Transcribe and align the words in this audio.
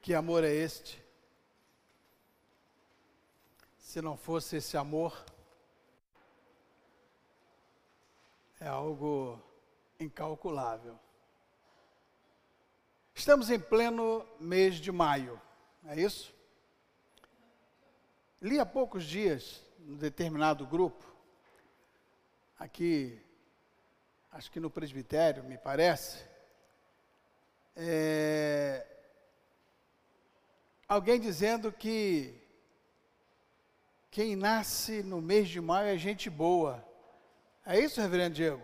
Que 0.00 0.14
amor 0.14 0.44
é 0.44 0.52
este? 0.52 1.02
Se 3.78 4.00
não 4.00 4.16
fosse 4.16 4.56
esse 4.56 4.76
amor, 4.76 5.24
é 8.60 8.68
algo 8.68 9.42
incalculável. 9.98 10.98
Estamos 13.14 13.50
em 13.50 13.58
pleno 13.58 14.24
mês 14.38 14.76
de 14.76 14.92
maio, 14.92 15.40
é 15.86 16.00
isso? 16.00 16.32
Li 18.40 18.60
há 18.60 18.66
poucos 18.66 19.04
dias, 19.04 19.60
num 19.80 19.96
determinado 19.96 20.64
grupo, 20.64 21.04
aqui, 22.58 23.20
acho 24.30 24.50
que 24.50 24.60
no 24.60 24.70
presbitério, 24.70 25.42
me 25.42 25.58
parece, 25.58 26.24
é, 27.74 28.86
alguém 30.88 31.20
dizendo 31.20 31.70
que 31.70 32.34
quem 34.10 34.34
nasce 34.34 35.02
no 35.02 35.20
mês 35.20 35.48
de 35.48 35.60
maio 35.60 35.94
é 35.94 35.98
gente 35.98 36.30
boa. 36.30 36.84
É 37.64 37.78
isso, 37.78 38.00
reverendo 38.00 38.34
Diego? 38.34 38.62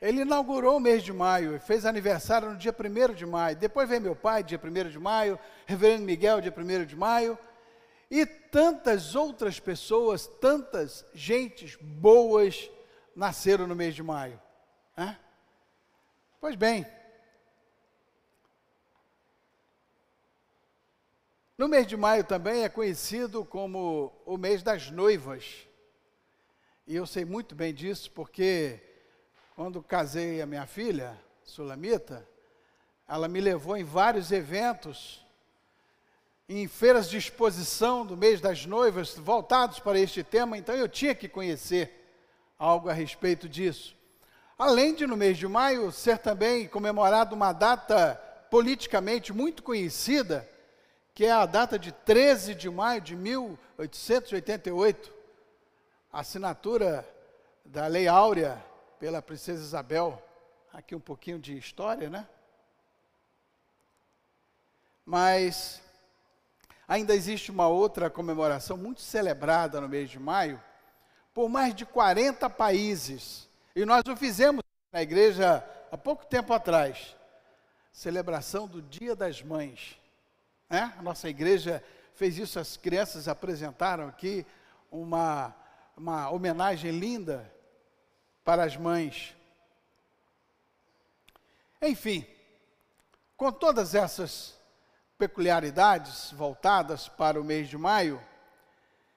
Ele 0.00 0.22
inaugurou 0.22 0.76
o 0.76 0.80
mês 0.80 1.02
de 1.02 1.12
maio, 1.12 1.60
fez 1.60 1.84
aniversário 1.84 2.50
no 2.50 2.56
dia 2.56 2.72
1 2.72 3.14
de 3.14 3.26
maio. 3.26 3.56
Depois 3.56 3.88
veio 3.88 4.00
meu 4.00 4.16
pai, 4.16 4.42
dia 4.42 4.60
1 4.62 4.88
de 4.88 4.98
maio, 4.98 5.38
reverendo 5.66 6.04
Miguel, 6.04 6.40
dia 6.40 6.54
1 6.56 6.86
de 6.86 6.96
maio. 6.96 7.38
E 8.10 8.24
tantas 8.24 9.14
outras 9.14 9.60
pessoas, 9.60 10.26
tantas 10.26 11.04
gentes 11.12 11.76
boas 11.76 12.70
nasceram 13.14 13.66
no 13.66 13.74
mês 13.74 13.94
de 13.94 14.02
maio. 14.02 14.40
Né? 14.96 15.18
Pois 16.40 16.54
bem, 16.54 16.86
no 21.58 21.66
mês 21.66 21.88
de 21.88 21.96
maio 21.96 22.22
também 22.22 22.62
é 22.62 22.68
conhecido 22.68 23.44
como 23.44 24.12
o 24.24 24.36
mês 24.38 24.62
das 24.62 24.92
noivas. 24.92 25.66
E 26.86 26.94
eu 26.94 27.04
sei 27.04 27.24
muito 27.24 27.52
bem 27.52 27.74
disso 27.74 28.12
porque 28.12 28.80
quando 29.56 29.82
casei 29.82 30.40
a 30.40 30.46
minha 30.46 30.68
filha, 30.68 31.18
Sulamita, 31.42 32.24
ela 33.08 33.26
me 33.26 33.40
levou 33.40 33.76
em 33.76 33.82
vários 33.82 34.30
eventos, 34.30 35.26
em 36.48 36.68
feiras 36.68 37.10
de 37.10 37.18
exposição 37.18 38.06
do 38.06 38.16
mês 38.16 38.40
das 38.40 38.64
noivas, 38.64 39.16
voltados 39.18 39.80
para 39.80 39.98
este 39.98 40.22
tema, 40.22 40.56
então 40.56 40.76
eu 40.76 40.88
tinha 40.88 41.14
que 41.14 41.28
conhecer 41.28 41.90
algo 42.56 42.88
a 42.88 42.92
respeito 42.92 43.48
disso. 43.48 43.96
Além 44.56 44.94
de, 44.94 45.08
no 45.08 45.16
mês 45.16 45.36
de 45.36 45.48
maio, 45.48 45.90
ser 45.90 46.18
também 46.18 46.68
comemorado 46.68 47.34
uma 47.34 47.52
data 47.52 48.14
politicamente 48.48 49.32
muito 49.32 49.60
conhecida, 49.62 50.48
que 51.18 51.26
é 51.26 51.32
a 51.32 51.46
data 51.46 51.76
de 51.76 51.90
13 51.90 52.54
de 52.54 52.70
maio 52.70 53.00
de 53.00 53.16
1888, 53.16 55.12
assinatura 56.12 57.04
da 57.64 57.88
Lei 57.88 58.06
Áurea 58.06 58.64
pela 59.00 59.20
princesa 59.20 59.60
Isabel. 59.60 60.22
Aqui 60.72 60.94
um 60.94 61.00
pouquinho 61.00 61.40
de 61.40 61.58
história, 61.58 62.08
né? 62.08 62.24
Mas 65.04 65.82
ainda 66.86 67.16
existe 67.16 67.50
uma 67.50 67.66
outra 67.66 68.08
comemoração 68.08 68.76
muito 68.76 69.00
celebrada 69.00 69.80
no 69.80 69.88
mês 69.88 70.08
de 70.08 70.20
maio 70.20 70.62
por 71.34 71.48
mais 71.48 71.74
de 71.74 71.84
40 71.84 72.48
países. 72.48 73.48
E 73.74 73.84
nós 73.84 74.04
o 74.06 74.14
fizemos 74.16 74.62
na 74.92 75.02
igreja 75.02 75.68
há 75.90 75.98
pouco 75.98 76.24
tempo 76.24 76.52
atrás. 76.52 77.16
Celebração 77.90 78.68
do 78.68 78.80
Dia 78.80 79.16
das 79.16 79.42
Mães. 79.42 79.98
Né? 80.68 80.92
A 80.98 81.02
nossa 81.02 81.28
igreja 81.28 81.82
fez 82.14 82.36
isso, 82.36 82.58
as 82.58 82.76
crianças 82.76 83.28
apresentaram 83.28 84.08
aqui 84.08 84.44
uma, 84.90 85.54
uma 85.96 86.30
homenagem 86.30 86.90
linda 86.90 87.50
para 88.44 88.64
as 88.64 88.76
mães. 88.76 89.36
Enfim, 91.80 92.26
com 93.36 93.52
todas 93.52 93.94
essas 93.94 94.58
peculiaridades 95.16 96.32
voltadas 96.32 97.08
para 97.08 97.40
o 97.40 97.44
mês 97.44 97.68
de 97.68 97.78
maio, 97.78 98.22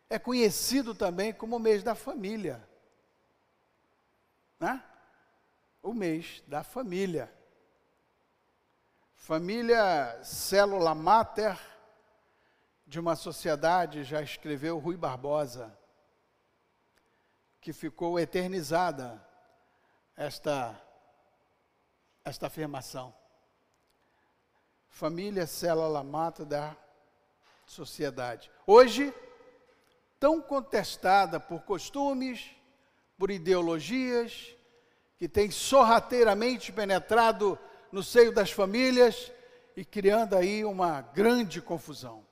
é 0.09 0.19
conhecido 0.19 0.93
também 0.93 1.33
como 1.33 1.55
o 1.55 1.59
mês 1.59 1.83
da 1.83 1.95
família. 1.95 2.61
Né? 4.59 4.83
O 5.81 5.93
mês 5.93 6.43
da 6.47 6.63
família. 6.63 7.31
Família 9.23 10.19
célula 10.23 10.95
mater 10.95 11.55
de 12.87 12.99
uma 12.99 13.15
sociedade, 13.15 14.03
já 14.03 14.19
escreveu 14.19 14.79
Rui 14.79 14.97
Barbosa 14.97 15.77
que 17.61 17.71
ficou 17.71 18.19
eternizada 18.19 19.23
esta, 20.17 20.75
esta 22.25 22.47
afirmação. 22.47 23.13
Família, 24.89 25.45
célula 25.45 26.03
mata 26.03 26.43
da 26.43 26.75
sociedade. 27.63 28.49
Hoje, 28.65 29.13
tão 30.19 30.41
contestada 30.41 31.39
por 31.39 31.61
costumes, 31.61 32.55
por 33.19 33.29
ideologias, 33.29 34.57
que 35.15 35.29
tem 35.29 35.51
sorrateiramente 35.51 36.71
penetrado 36.71 37.59
no 37.91 38.01
seio 38.01 38.33
das 38.33 38.51
famílias 38.51 39.31
e 39.75 39.83
criando 39.83 40.35
aí 40.35 40.63
uma 40.63 41.01
grande 41.01 41.61
confusão. 41.61 42.25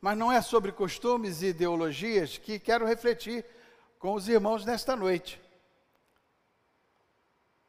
Mas 0.00 0.16
não 0.16 0.30
é 0.30 0.40
sobre 0.40 0.72
costumes 0.72 1.42
e 1.42 1.46
ideologias 1.46 2.38
que 2.38 2.58
quero 2.58 2.86
refletir 2.86 3.44
com 3.98 4.14
os 4.14 4.28
irmãos 4.28 4.64
nesta 4.64 4.94
noite. 4.94 5.40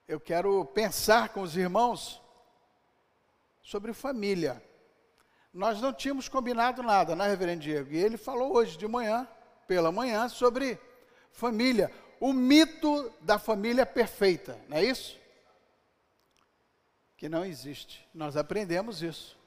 Eu 0.08 0.20
quero 0.20 0.66
pensar 0.66 1.30
com 1.30 1.42
os 1.42 1.56
irmãos 1.58 2.22
sobre 3.62 3.94
família. 3.94 4.64
Nós 5.54 5.82
não 5.82 5.92
tínhamos 5.92 6.30
combinado 6.30 6.84
nada, 6.84 7.16
né, 7.16 7.28
Reverendo 7.28 7.62
Diego? 7.62 7.92
E 7.92 7.98
ele 7.98 8.18
falou 8.18 8.56
hoje 8.56 8.78
de 8.78 8.88
manhã, 8.88 9.28
pela 9.68 9.92
manhã, 9.92 10.28
sobre 10.30 10.80
família. 11.32 11.92
O 12.20 12.34
mito 12.34 13.12
da 13.22 13.40
família 13.40 13.86
perfeita, 13.86 14.60
não 14.68 14.78
é 14.78 14.84
isso? 14.84 15.18
Que 17.18 17.30
não 17.30 17.46
existe. 17.46 18.08
Nós 18.14 18.36
aprendemos 18.36 19.02
isso 19.02 19.40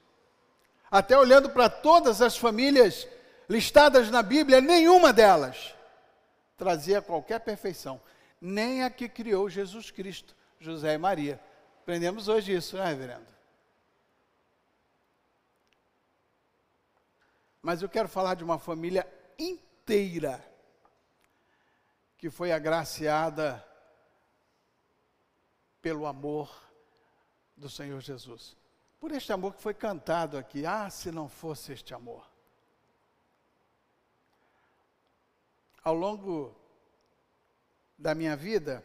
até 0.93 1.17
olhando 1.17 1.49
para 1.49 1.71
todas 1.71 2.21
as 2.21 2.37
famílias 2.37 3.07
listadas 3.49 4.11
na 4.11 4.21
Bíblia, 4.21 4.61
nenhuma 4.61 5.11
delas 5.11 5.73
trazia 6.55 7.01
qualquer 7.01 7.39
perfeição, 7.39 7.99
nem 8.39 8.83
a 8.83 8.91
que 8.91 9.09
criou 9.09 9.49
Jesus 9.49 9.89
Cristo, 9.89 10.35
José 10.59 10.93
e 10.93 10.97
Maria. 10.99 11.41
Aprendemos 11.81 12.27
hoje 12.27 12.53
isso, 12.53 12.77
né, 12.77 12.85
reverendo? 12.85 13.25
Mas 17.59 17.81
eu 17.81 17.89
quero 17.89 18.07
falar 18.07 18.35
de 18.35 18.43
uma 18.43 18.59
família 18.59 19.07
inteira 19.39 20.45
que 22.23 22.29
foi 22.29 22.53
agraciada 22.53 23.61
pelo 25.81 26.05
amor 26.05 26.49
do 27.53 27.69
Senhor 27.69 27.99
Jesus 27.99 28.55
por 28.97 29.11
este 29.11 29.33
amor 29.33 29.53
que 29.53 29.61
foi 29.61 29.73
cantado 29.73 30.37
aqui. 30.37 30.65
Ah, 30.65 30.89
se 30.89 31.11
não 31.11 31.27
fosse 31.27 31.73
este 31.73 31.93
amor. 31.93 32.25
Ao 35.83 35.93
longo 35.93 36.55
da 37.97 38.15
minha 38.15 38.37
vida, 38.37 38.81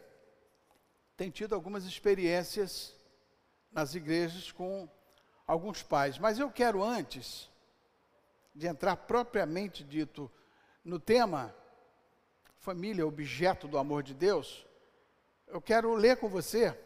tenho 1.16 1.31
tido 1.31 1.54
algumas 1.54 1.84
experiências 1.84 2.93
nas 3.71 3.95
igrejas 3.95 4.51
com 4.51 4.89
alguns 5.47 5.80
pais, 5.80 6.18
mas 6.18 6.41
eu 6.41 6.51
quero 6.51 6.83
antes 6.83 7.48
de 8.53 8.66
entrar 8.66 8.97
propriamente 8.97 9.84
dito 9.84 10.28
no 10.84 10.98
tema 10.98 11.54
família, 12.59 13.07
objeto 13.07 13.66
do 13.66 13.78
amor 13.78 14.03
de 14.03 14.15
Deus, 14.15 14.66
eu 15.47 15.60
quero 15.60 15.95
ler 15.95 16.16
com 16.16 16.28
você 16.28 16.77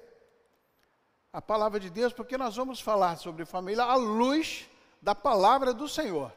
a 1.33 1.41
palavra 1.41 1.81
de 1.81 1.89
Deus, 1.89 2.13
porque 2.13 2.37
nós 2.37 2.57
vamos 2.57 2.81
falar 2.81 3.17
sobre 3.17 3.45
família 3.45 3.85
à 3.85 3.95
luz 3.95 4.69
da 5.01 5.15
palavra 5.15 5.73
do 5.73 5.89
Senhor. 5.89 6.33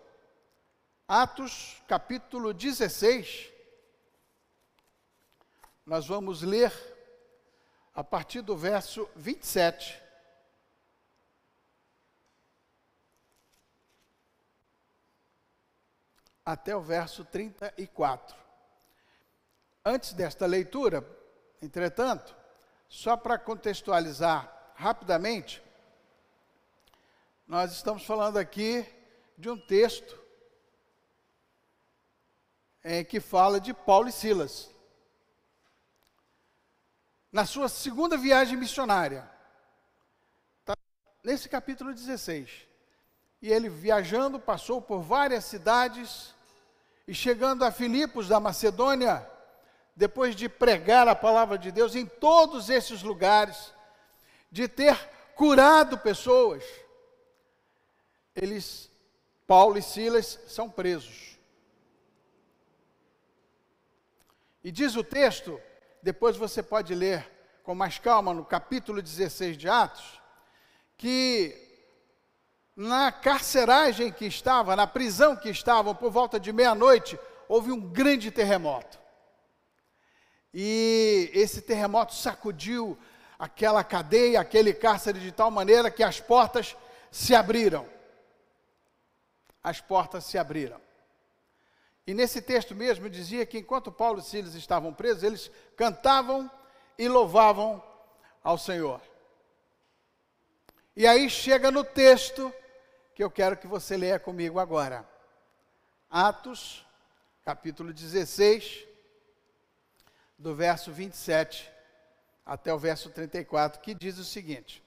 Atos 1.08 1.84
capítulo 1.88 2.54
16. 2.54 3.52
Nós 5.86 6.08
vamos 6.08 6.42
ler 6.42 6.74
a 7.94 8.04
partir 8.04 8.42
do 8.42 8.56
verso 8.56 9.08
27. 9.16 10.02
Até 16.44 16.76
o 16.76 16.82
verso 16.82 17.26
34. 17.26 18.45
Antes 19.88 20.14
desta 20.14 20.48
leitura, 20.48 21.08
entretanto, 21.62 22.36
só 22.90 23.16
para 23.16 23.38
contextualizar 23.38 24.52
rapidamente, 24.76 25.64
Nós 27.48 27.72
estamos 27.72 28.04
falando 28.04 28.38
aqui 28.38 28.84
de 29.38 29.48
um 29.48 29.56
texto 29.56 30.20
é, 32.84 33.04
que 33.04 33.20
fala 33.20 33.60
de 33.60 33.72
Paulo 33.72 34.10
e 34.10 34.12
Silas. 34.12 34.72
Na 37.32 37.46
sua 37.46 37.70
segunda 37.70 38.18
viagem 38.18 38.58
missionária, 38.58 39.30
tá, 40.66 40.76
nesse 41.24 41.48
capítulo 41.48 41.94
16. 41.94 42.68
E 43.44 43.52
ele 43.52 43.70
viajando, 43.70 44.40
passou 44.40 44.82
por 44.82 45.04
várias 45.04 45.46
cidades 45.46 46.34
e 47.08 47.14
chegando 47.14 47.64
a 47.64 47.72
Filipos 47.72 48.28
da 48.28 48.40
Macedônia, 48.40 49.35
depois 49.96 50.36
de 50.36 50.50
pregar 50.50 51.08
a 51.08 51.16
palavra 51.16 51.58
de 51.58 51.72
Deus 51.72 51.96
em 51.96 52.06
todos 52.06 52.70
esses 52.70 53.02
lugares, 53.02 53.74
de 54.52 54.68
ter 54.68 54.98
curado 55.36 55.98
pessoas, 55.98 56.64
eles, 58.36 58.92
Paulo 59.48 59.78
e 59.78 59.82
Silas, 59.82 60.40
são 60.48 60.70
presos. 60.70 61.38
E 64.64 64.72
diz 64.72 64.96
o 64.96 65.04
texto, 65.04 65.62
depois 66.02 66.36
você 66.36 66.62
pode 66.62 66.94
ler 66.94 67.32
com 67.64 67.74
mais 67.74 67.98
calma 67.98 68.34
no 68.34 68.44
capítulo 68.44 69.02
16 69.02 69.58
de 69.58 69.70
Atos, 69.70 70.22
que 70.98 71.62
na 72.76 73.12
carceragem 73.12 74.12
que 74.12 74.26
estava, 74.26 74.76
na 74.76 74.86
prisão 74.86 75.36
que 75.36 75.50
estavam, 75.50 75.96
por 75.96 76.12
volta 76.12 76.40
de 76.40 76.52
meia-noite, 76.52 77.18
houve 77.48 77.72
um 77.72 77.80
grande 77.80 78.30
terremoto. 78.30 79.05
E 80.58 81.30
esse 81.34 81.62
terremoto 81.62 82.14
sacudiu 82.14 82.98
aquela 83.38 83.84
cadeia, 83.84 84.40
aquele 84.40 84.74
cárcere 84.74 85.20
de 85.20 85.30
tal 85.30 85.52
maneira 85.52 85.92
que 85.92 86.02
as 86.02 86.22
portas 86.22 86.78
se 87.12 87.36
abriram. 87.36 87.86
As 89.62 89.82
portas 89.82 90.24
se 90.24 90.38
abriram. 90.38 90.80
E 92.08 92.14
nesse 92.14 92.42
texto 92.42 92.74
mesmo 92.74 93.10
dizia 93.10 93.46
que 93.46 93.58
enquanto 93.58 93.92
Paulo 93.92 94.20
e 94.20 94.24
Silas 94.24 94.56
estavam 94.56 94.94
presos, 94.94 95.24
eles 95.24 95.52
cantavam 95.76 96.50
e 96.98 97.10
louvavam 97.10 97.84
ao 98.42 98.58
Senhor. 98.58 99.02
E 100.96 101.06
aí 101.06 101.30
chega 101.30 101.70
no 101.70 101.84
texto 101.84 102.54
que 103.14 103.22
eu 103.22 103.30
quero 103.30 103.58
que 103.58 103.68
você 103.68 103.98
leia 103.98 104.20
comigo 104.20 104.58
agora. 104.58 105.06
Atos, 106.10 106.88
capítulo 107.44 107.92
16, 107.92 108.95
do 110.46 110.54
verso 110.54 110.92
27 110.92 111.74
até 112.46 112.72
o 112.72 112.78
verso 112.78 113.10
34, 113.10 113.82
que 113.82 113.96
diz 113.96 114.20
o 114.20 114.24
seguinte: 114.24 114.84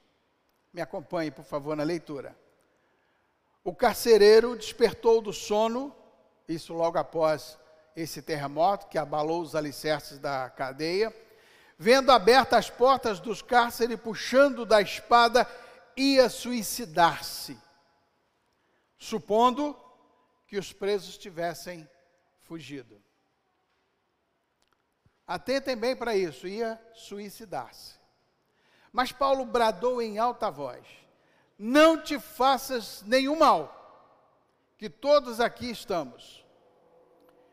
me 0.72 0.80
acompanhe, 0.80 1.32
por 1.32 1.44
favor, 1.44 1.74
na 1.74 1.82
leitura. 1.82 2.38
O 3.64 3.74
carcereiro 3.74 4.54
despertou 4.54 5.20
do 5.20 5.32
sono, 5.32 5.92
isso 6.48 6.72
logo 6.72 6.96
após 6.96 7.58
esse 7.96 8.22
terremoto 8.22 8.86
que 8.86 8.96
abalou 8.96 9.42
os 9.42 9.56
alicerces 9.56 10.20
da 10.20 10.48
cadeia, 10.48 11.12
vendo 11.76 12.12
abertas 12.12 12.60
as 12.60 12.70
portas 12.70 13.18
dos 13.18 13.42
cárceres, 13.42 13.98
puxando 13.98 14.64
da 14.64 14.80
espada, 14.80 15.44
ia 15.96 16.28
suicidar-se, 16.28 17.58
supondo 18.96 19.76
que 20.46 20.56
os 20.56 20.72
presos 20.72 21.18
tivessem 21.18 21.90
fugido. 22.42 23.07
Atentem 25.28 25.76
bem 25.76 25.94
para 25.94 26.16
isso, 26.16 26.48
ia 26.48 26.80
suicidar-se. 26.94 27.98
Mas 28.90 29.12
Paulo 29.12 29.44
bradou 29.44 30.00
em 30.00 30.18
alta 30.18 30.50
voz: 30.50 30.86
Não 31.58 32.02
te 32.02 32.18
faças 32.18 33.02
nenhum 33.02 33.38
mal, 33.38 34.72
que 34.78 34.88
todos 34.88 35.38
aqui 35.38 35.70
estamos. 35.70 36.42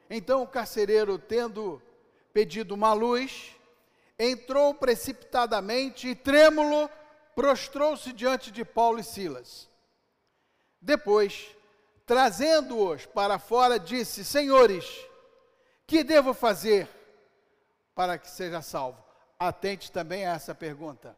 Então 0.10 0.42
o 0.42 0.48
carcereiro, 0.48 1.20
tendo 1.20 1.82
pedido 2.32 2.74
uma 2.74 2.94
luz, 2.94 3.54
entrou 4.18 4.74
precipitadamente 4.74 6.08
e, 6.08 6.16
trêmulo, 6.16 6.90
prostrou-se 7.36 8.14
diante 8.14 8.52
de 8.52 8.64
Paulo 8.64 9.00
e 9.00 9.04
Silas. 9.04 9.70
Depois, 10.80 11.54
trazendo-os 12.06 13.06
para 13.06 13.38
fora, 13.38 13.78
disse: 13.78 14.24
Senhores, 14.24 14.86
que 15.86 16.06
devo 16.06 16.34
fazer 16.34 16.88
para 17.96 18.20
que 18.20 18.30
seja 18.30 18.62
salvo? 18.62 19.04
Atente 19.40 19.92
também 19.92 20.26
a 20.26 20.34
essa 20.34 20.54
pergunta. 20.54 21.18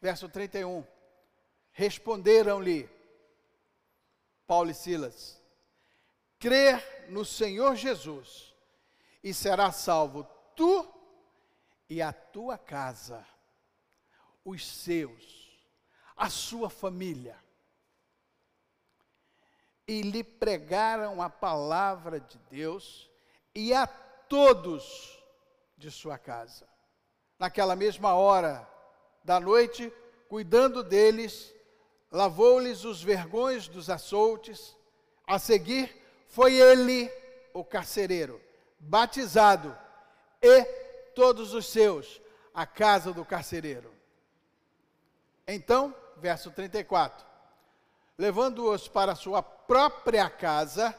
Verso 0.00 0.28
31. 0.28 0.86
Responderam-lhe 1.72 2.88
Paulo 4.46 4.70
e 4.70 4.74
Silas: 4.74 5.42
Crer 6.38 7.10
no 7.10 7.24
Senhor 7.24 7.74
Jesus, 7.74 8.54
e 9.22 9.34
será 9.34 9.72
salvo 9.72 10.24
tu 10.54 10.86
e 11.88 12.00
a 12.00 12.12
tua 12.12 12.56
casa, 12.56 13.26
os 14.44 14.66
seus, 14.66 15.68
a 16.16 16.28
sua 16.28 16.70
família. 16.70 17.38
E 19.86 20.02
lhe 20.02 20.22
pregaram 20.22 21.20
a 21.20 21.28
palavra 21.28 22.20
de 22.20 22.38
Deus 22.50 23.11
e 23.54 23.72
a 23.72 23.86
todos 23.86 25.22
de 25.76 25.90
sua 25.90 26.18
casa. 26.18 26.66
Naquela 27.38 27.76
mesma 27.76 28.14
hora 28.14 28.68
da 29.24 29.38
noite, 29.38 29.92
cuidando 30.28 30.82
deles, 30.82 31.52
lavou-lhes 32.10 32.84
os 32.84 33.02
vergões 33.02 33.68
dos 33.68 33.90
açoutes. 33.90 34.76
A 35.26 35.38
seguir, 35.38 35.94
foi 36.28 36.54
ele, 36.54 37.10
o 37.52 37.64
carcereiro, 37.64 38.40
batizado, 38.78 39.76
e 40.40 40.64
todos 41.14 41.52
os 41.54 41.66
seus, 41.66 42.20
a 42.54 42.66
casa 42.66 43.12
do 43.12 43.24
carcereiro. 43.24 43.92
Então, 45.46 45.94
verso 46.16 46.50
34: 46.50 47.26
levando-os 48.16 48.88
para 48.88 49.14
sua 49.14 49.42
própria 49.42 50.28
casa, 50.30 50.94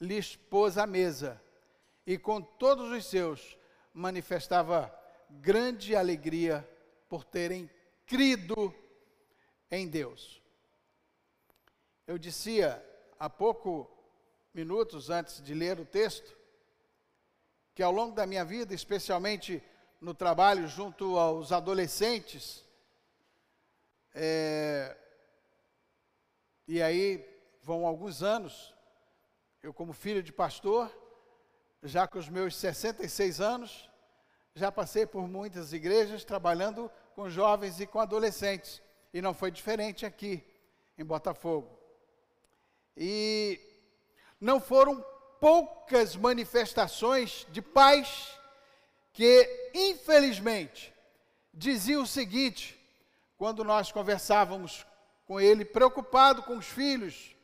lhes 0.00 0.34
pôs 0.34 0.78
a 0.78 0.86
mesa 0.86 1.40
e 2.08 2.16
com 2.16 2.40
todos 2.40 2.90
os 2.90 3.04
seus 3.04 3.58
manifestava 3.92 4.90
grande 5.28 5.94
alegria 5.94 6.66
por 7.06 7.22
terem 7.22 7.70
crido 8.06 8.74
em 9.70 9.86
Deus. 9.86 10.42
Eu 12.06 12.16
dizia 12.16 12.82
há 13.18 13.28
pouco 13.28 13.86
minutos 14.54 15.10
antes 15.10 15.42
de 15.42 15.52
ler 15.52 15.78
o 15.78 15.84
texto 15.84 16.34
que 17.74 17.82
ao 17.82 17.92
longo 17.92 18.14
da 18.14 18.26
minha 18.26 18.42
vida, 18.42 18.74
especialmente 18.74 19.62
no 20.00 20.14
trabalho 20.14 20.66
junto 20.66 21.18
aos 21.18 21.52
adolescentes, 21.52 22.64
é, 24.14 24.96
e 26.66 26.80
aí 26.80 27.22
vão 27.60 27.86
alguns 27.86 28.22
anos, 28.22 28.74
eu 29.62 29.74
como 29.74 29.92
filho 29.92 30.22
de 30.22 30.32
pastor, 30.32 30.90
já 31.82 32.06
com 32.06 32.18
os 32.18 32.28
meus 32.28 32.56
66 32.56 33.40
anos, 33.40 33.88
já 34.54 34.72
passei 34.72 35.06
por 35.06 35.28
muitas 35.28 35.72
igrejas 35.72 36.24
trabalhando 36.24 36.90
com 37.14 37.30
jovens 37.30 37.80
e 37.80 37.86
com 37.86 38.00
adolescentes. 38.00 38.82
E 39.12 39.22
não 39.22 39.32
foi 39.32 39.50
diferente 39.50 40.04
aqui 40.04 40.44
em 40.96 41.04
Botafogo. 41.04 41.78
E 42.96 43.60
não 44.40 44.60
foram 44.60 45.04
poucas 45.40 46.16
manifestações 46.16 47.46
de 47.50 47.62
pais 47.62 48.36
que, 49.12 49.70
infelizmente, 49.74 50.92
diziam 51.54 52.02
o 52.02 52.06
seguinte, 52.06 52.78
quando 53.36 53.64
nós 53.64 53.92
conversávamos 53.92 54.84
com 55.26 55.40
ele, 55.40 55.64
preocupado 55.64 56.42
com 56.42 56.56
os 56.56 56.66
filhos, 56.66 57.36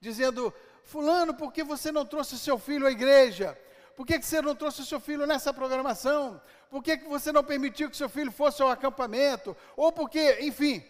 dizendo: 0.00 0.52
Fulano, 0.82 1.34
por 1.34 1.52
que 1.52 1.62
você 1.62 1.92
não 1.92 2.06
trouxe 2.06 2.38
seu 2.38 2.58
filho 2.58 2.86
à 2.86 2.90
igreja? 2.90 3.58
Por 3.96 4.06
que, 4.06 4.18
que 4.18 4.26
você 4.26 4.40
não 4.40 4.54
trouxe 4.54 4.82
o 4.82 4.86
seu 4.86 4.98
filho 4.98 5.26
nessa 5.26 5.52
programação? 5.52 6.40
Por 6.70 6.82
que, 6.82 6.96
que 6.96 7.08
você 7.08 7.30
não 7.30 7.44
permitiu 7.44 7.90
que 7.90 7.96
seu 7.96 8.08
filho 8.08 8.32
fosse 8.32 8.62
ao 8.62 8.70
acampamento? 8.70 9.56
Ou 9.76 9.92
porque, 9.92 10.38
enfim. 10.40 10.82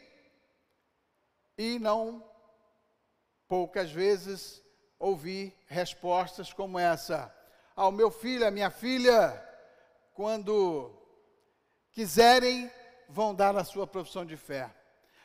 E 1.58 1.78
não 1.78 2.24
poucas 3.48 3.90
vezes 3.90 4.62
ouvi 4.98 5.54
respostas 5.66 6.52
como 6.52 6.78
essa: 6.78 7.34
ao 7.74 7.90
meu 7.90 8.10
filho, 8.10 8.46
à 8.46 8.50
minha 8.50 8.70
filha, 8.70 9.42
quando 10.14 10.90
quiserem, 11.90 12.70
vão 13.08 13.34
dar 13.34 13.56
a 13.56 13.64
sua 13.64 13.86
profissão 13.86 14.24
de 14.24 14.36
fé. 14.36 14.70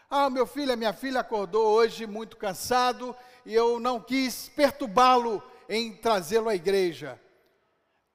Ah, 0.09 0.29
meu 0.29 0.47
filho, 0.47 0.77
minha 0.77 0.93
filha 0.93 1.19
acordou 1.19 1.67
hoje 1.67 2.07
muito 2.07 2.37
cansado 2.37 3.15
e 3.45 3.53
eu 3.53 3.79
não 3.79 3.99
quis 3.99 4.49
perturbá-lo 4.49 5.43
em 5.69 5.93
trazê-lo 5.93 6.49
à 6.49 6.55
igreja. 6.55 7.19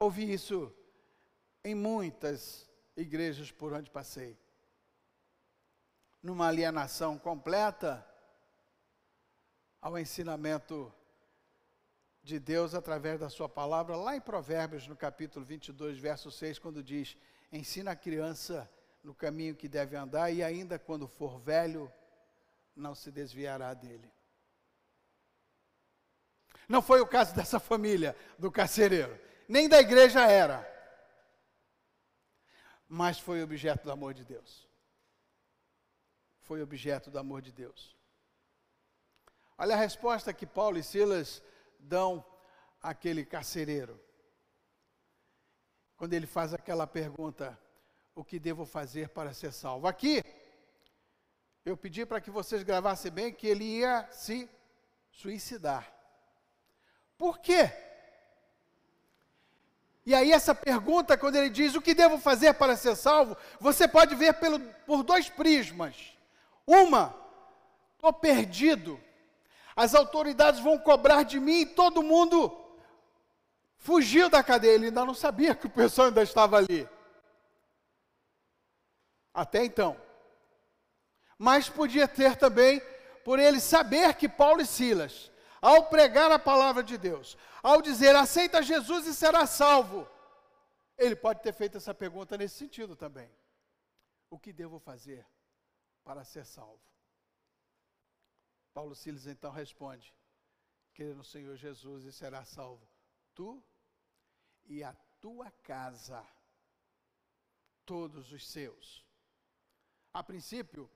Ouvi 0.02 0.32
isso 0.32 0.75
em 1.62 1.76
muitas 1.76 2.68
igrejas 2.97 3.52
por 3.52 3.73
onde 3.73 3.88
passei. 3.88 4.37
numa 6.21 6.49
alienação 6.49 7.16
completa 7.16 8.04
ao 9.80 9.97
ensinamento 9.97 10.92
de 12.21 12.40
Deus 12.40 12.75
através 12.75 13.21
da 13.21 13.28
sua 13.28 13.49
palavra, 13.49 13.94
lá 13.94 14.16
em 14.16 14.21
Provérbios, 14.21 14.88
no 14.88 14.97
capítulo 14.97 15.44
22, 15.44 15.99
verso 15.99 16.32
6, 16.32 16.59
quando 16.59 16.82
diz: 16.82 17.16
Ensina 17.52 17.92
a 17.92 17.97
criança 17.97 18.68
no 19.04 19.14
caminho 19.14 19.54
que 19.54 19.68
deve 19.68 19.94
andar, 19.94 20.32
e 20.32 20.42
ainda 20.42 20.80
quando 20.80 21.06
for 21.06 21.38
velho, 21.38 21.92
não 22.75 22.92
se 22.92 23.12
desviará 23.12 23.73
dele. 23.73 24.11
Não 26.68 26.82
foi 26.82 27.00
o 27.00 27.06
caso 27.06 27.35
dessa 27.38 27.61
família 27.61 28.16
do 28.37 28.50
carcereiro, 28.50 29.16
nem 29.49 29.68
da 29.68 29.80
igreja 29.80 30.26
era, 30.26 30.68
mas 32.88 33.18
foi 33.18 33.42
objeto 33.42 33.84
do 33.84 33.92
amor 33.92 34.14
de 34.14 34.25
Deus. 34.25 34.68
Foi 36.40 36.61
objeto 36.61 37.11
do 37.11 37.18
amor 37.18 37.40
de 37.40 37.52
Deus. 37.52 37.96
Olha 39.56 39.75
a 39.75 39.78
resposta 39.78 40.32
que 40.34 40.46
Paulo 40.46 40.78
e 40.78 40.82
Silas 40.82 41.42
dão 41.78 42.25
àquele 42.82 43.25
carcereiro. 43.25 43.99
Quando 45.96 46.14
ele 46.14 46.26
faz 46.26 46.52
aquela 46.52 46.87
pergunta: 46.87 47.58
O 48.14 48.25
que 48.25 48.38
devo 48.38 48.66
fazer 48.66 49.08
para 49.08 49.32
ser 49.32 49.52
salvo? 49.52 49.87
Aqui, 49.87 50.22
eu 51.64 51.76
pedi 51.76 52.04
para 52.04 52.20
que 52.20 52.30
vocês 52.30 52.62
gravassem 52.62 53.11
bem 53.11 53.32
que 53.32 53.46
ele 53.46 53.64
ia 53.64 54.08
se 54.11 54.50
suicidar. 55.12 55.92
Por 57.16 57.38
quê? 57.38 57.70
E 60.04 60.14
aí, 60.14 60.32
essa 60.32 60.54
pergunta, 60.54 61.16
quando 61.16 61.37
ele 61.37 61.49
diz 61.49 61.75
o 61.75 61.80
que 61.80 61.94
devo 61.94 62.18
fazer 62.18 62.54
para 62.54 62.76
ser 62.76 62.97
salvo, 62.97 63.37
você 63.61 63.87
pode 63.87 64.14
ver 64.16 64.35
pelo, 64.35 64.59
por 64.85 65.02
dois 65.04 65.28
prismas. 65.28 65.94
Uma, 66.66 67.14
estou 67.94 68.12
perdido, 68.12 69.00
as 69.76 69.94
autoridades 69.94 70.61
vão 70.61 70.78
cobrar 70.78 71.23
de 71.23 71.38
mim 71.38 71.61
e 71.61 71.66
todo 71.66 72.02
mundo 72.02 72.56
fugiu 73.78 74.28
da 74.28 74.42
cadeia. 74.42 74.75
Ele 74.75 74.87
ainda 74.87 75.04
não 75.04 75.14
sabia 75.14 75.54
que 75.54 75.66
o 75.66 75.71
pessoal 75.71 76.09
ainda 76.09 76.23
estava 76.23 76.56
ali. 76.56 76.88
Até 79.32 79.64
então. 79.64 79.97
Mas 81.38 81.68
podia 81.68 82.06
ter 82.06 82.37
também, 82.37 82.82
por 83.25 83.38
ele 83.38 83.61
saber 83.61 84.14
que 84.14 84.28
Paulo 84.28 84.61
e 84.61 84.66
Silas, 84.66 85.32
ao 85.62 85.88
pregar 85.88 86.33
a 86.33 86.40
palavra 86.40 86.83
de 86.83 86.99
Deus, 86.99 87.38
ao 87.62 87.81
dizer 87.81 88.16
aceita 88.16 88.61
Jesus 88.61 89.07
e 89.07 89.14
será 89.14 89.47
salvo, 89.47 90.09
ele 90.99 91.14
pode 91.14 91.40
ter 91.40 91.52
feito 91.52 91.76
essa 91.76 91.95
pergunta 91.95 92.37
nesse 92.37 92.57
sentido 92.57 92.97
também. 92.97 93.31
O 94.28 94.38
que 94.38 94.52
devo 94.52 94.81
fazer 94.81 95.25
para 96.02 96.25
ser 96.25 96.45
salvo? 96.45 96.83
Paulo 98.75 98.95
Silas 98.97 99.26
então 99.26 99.52
responde: 99.52 100.12
crê 100.95 101.14
no 101.14 101.23
Senhor 101.23 101.57
Jesus 101.57 102.04
e 102.07 102.12
será 102.12 102.45
salvo, 102.45 102.87
tu 103.33 103.62
e 104.64 104.83
a 104.83 104.92
tua 105.21 105.50
casa, 105.62 106.26
todos 107.85 108.33
os 108.33 108.50
seus. 108.50 109.07
A 110.12 110.25
princípio, 110.25 110.90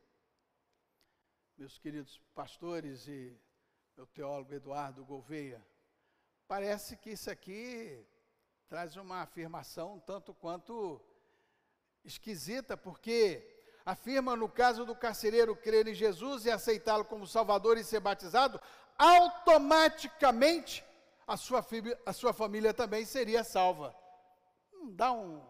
meus 1.56 1.78
queridos 1.78 2.18
pastores 2.34 3.06
e 3.06 3.38
meu 3.96 4.06
teólogo 4.06 4.52
Eduardo 4.52 5.02
Gouveia, 5.06 5.66
parece 6.46 6.98
que 6.98 7.12
isso 7.12 7.30
aqui 7.30 8.06
traz 8.68 8.94
uma 8.94 9.22
afirmação 9.22 9.98
tanto 10.00 10.34
quanto 10.34 11.00
esquisita, 12.04 12.76
porque 12.76 13.64
afirma 13.86 14.36
no 14.36 14.50
caso 14.50 14.84
do 14.84 14.94
carcereiro 14.94 15.56
crer 15.56 15.88
em 15.88 15.94
Jesus 15.94 16.44
e 16.44 16.50
aceitá-lo 16.50 17.06
como 17.06 17.26
Salvador 17.26 17.78
e 17.78 17.84
ser 17.84 18.00
batizado, 18.00 18.60
automaticamente 18.98 20.84
a 21.26 21.38
sua, 21.38 21.64
a 22.04 22.12
sua 22.12 22.34
família 22.34 22.74
também 22.74 23.06
seria 23.06 23.42
salva. 23.42 23.96
Não 24.72 24.92
dá 24.92 25.10
um. 25.10 25.42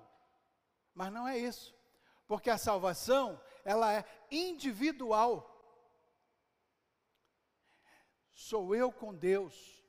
Mas 0.94 1.12
não 1.12 1.26
é 1.26 1.36
isso. 1.36 1.74
Porque 2.28 2.48
a 2.48 2.58
salvação, 2.58 3.40
ela 3.64 3.92
é 3.92 4.04
individual. 4.30 5.55
Sou 8.37 8.76
eu 8.76 8.93
com 8.93 9.14
Deus. 9.14 9.83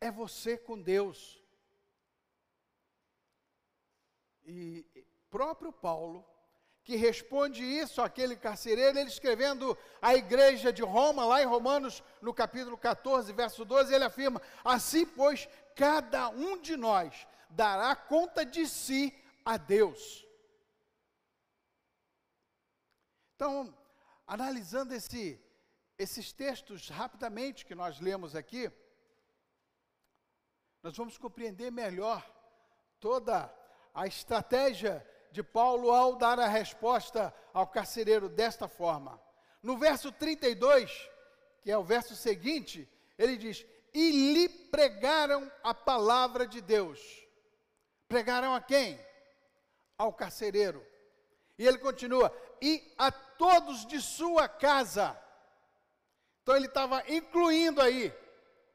É 0.00 0.10
você 0.10 0.56
com 0.56 0.80
Deus. 0.80 1.40
E 4.46 4.84
próprio 5.28 5.72
Paulo 5.72 6.24
que 6.82 6.96
responde 6.96 7.62
isso 7.64 8.02
àquele 8.02 8.36
carcereiro, 8.36 8.98
ele 8.98 9.08
escrevendo 9.08 9.76
à 10.02 10.14
igreja 10.14 10.70
de 10.70 10.82
Roma, 10.82 11.24
lá 11.24 11.42
em 11.42 11.46
Romanos, 11.46 12.02
no 12.20 12.32
capítulo 12.34 12.76
14, 12.76 13.32
verso 13.32 13.64
12, 13.64 13.94
ele 13.94 14.04
afirma: 14.04 14.40
Assim, 14.62 15.06
pois, 15.06 15.48
cada 15.74 16.28
um 16.28 16.60
de 16.60 16.76
nós 16.76 17.26
dará 17.48 17.96
conta 17.96 18.44
de 18.44 18.66
si 18.66 19.14
a 19.44 19.56
Deus. 19.56 20.26
Então, 23.34 23.74
analisando 24.26 24.94
esse, 24.94 25.40
esses 25.98 26.32
textos 26.32 26.88
rapidamente 26.88 27.64
que 27.64 27.74
nós 27.74 28.00
lemos 28.00 28.34
aqui, 28.34 28.70
nós 30.82 30.96
vamos 30.96 31.16
compreender 31.16 31.70
melhor 31.70 32.24
toda 33.00 33.52
a 33.94 34.06
estratégia 34.06 35.06
de 35.30 35.42
Paulo 35.42 35.90
ao 35.90 36.16
dar 36.16 36.38
a 36.38 36.46
resposta 36.46 37.34
ao 37.52 37.66
carcereiro 37.66 38.28
desta 38.28 38.68
forma. 38.68 39.20
No 39.62 39.78
verso 39.78 40.12
32, 40.12 41.10
que 41.62 41.70
é 41.70 41.78
o 41.78 41.82
verso 41.82 42.14
seguinte, 42.14 42.88
ele 43.16 43.36
diz: 43.36 43.64
E 43.92 44.10
lhe 44.32 44.48
pregaram 44.48 45.50
a 45.62 45.72
palavra 45.72 46.46
de 46.46 46.60
Deus. 46.60 47.00
Pregaram 48.06 48.54
a 48.54 48.60
quem? 48.60 49.00
Ao 49.96 50.12
carcereiro. 50.12 50.84
E 51.58 51.66
ele 51.66 51.78
continua: 51.78 52.30
E 52.60 52.94
a 52.98 53.10
todos 53.10 53.86
de 53.86 54.00
sua 54.02 54.48
casa. 54.48 55.18
Então 56.44 56.54
ele 56.54 56.66
estava 56.66 57.02
incluindo 57.08 57.80
aí 57.80 58.12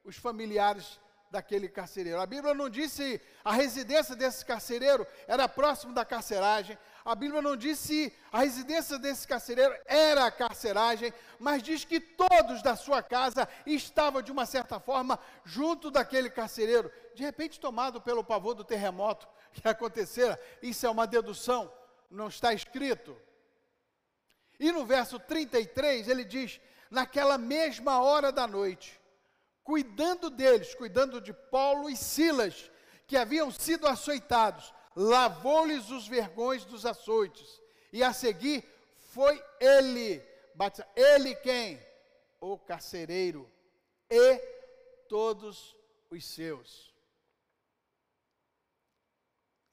os 0.04 0.18
familiares 0.18 1.00
daquele 1.30 1.70
carcereiro. 1.70 2.20
A 2.20 2.26
Bíblia 2.26 2.56
não 2.56 2.68
disse 2.68 3.22
a 3.46 3.54
residência 3.54 4.16
desse 4.16 4.44
carcereiro 4.44 5.06
era 5.28 5.48
próximo 5.48 5.94
da 5.94 6.04
carceragem. 6.04 6.76
A 7.06 7.14
Bíblia 7.14 7.44
não 7.44 7.56
disse 7.56 8.12
a 8.32 8.40
residência 8.40 8.98
desse 8.98 9.28
carcereiro 9.28 9.76
era 9.86 10.26
a 10.26 10.32
carceragem, 10.32 11.14
mas 11.38 11.62
diz 11.62 11.86
que 11.86 12.00
todos 12.00 12.64
da 12.64 12.76
sua 12.76 13.04
casa 13.04 13.48
estavam 13.68 14.24
de 14.24 14.32
uma 14.32 14.48
certa 14.48 14.80
forma 14.80 15.20
junto 15.46 15.92
daquele 15.92 16.32
carcereiro. 16.32 16.92
De 17.14 17.22
repente, 17.22 17.60
tomado 17.60 18.02
pelo 18.02 18.24
pavor 18.24 18.56
do 18.56 18.64
terremoto 18.64 19.28
que 19.54 19.68
acontecera, 19.68 20.42
isso 20.60 20.88
é 20.88 20.90
uma 20.90 21.06
dedução, 21.06 21.72
não 22.10 22.30
está 22.30 22.52
escrito. 22.52 23.16
E 24.60 24.72
no 24.72 24.88
verso 24.88 25.20
33 25.20 26.08
ele 26.08 26.26
diz: 26.26 26.60
naquela 26.90 27.38
mesma 27.38 28.02
hora 28.02 28.32
da 28.32 28.48
noite, 28.48 29.00
cuidando 29.64 30.30
deles, 30.30 30.74
cuidando 30.74 31.22
de 31.22 31.34
Paulo 31.34 31.90
e 31.90 31.96
Silas, 31.96 32.70
que 33.06 33.18
haviam 33.18 33.52
sido 33.52 33.88
açoitados, 33.88 34.74
lavou-lhes 34.96 35.90
os 35.90 36.08
vergões 36.08 36.66
dos 36.66 36.86
açoites, 36.86 37.62
e 37.94 38.04
a 38.04 38.14
seguir 38.14 38.64
foi 38.98 39.44
ele, 39.60 40.24
ele 40.96 41.36
quem? 41.36 41.80
O 42.40 42.58
carcereiro, 42.58 43.50
e 44.10 44.38
todos 45.08 45.76
os 46.10 46.26
seus. 46.26 46.94